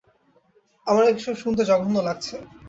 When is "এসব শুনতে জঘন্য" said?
1.11-1.95